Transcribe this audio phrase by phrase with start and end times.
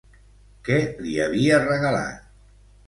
[0.69, 2.29] Què li havia regalat?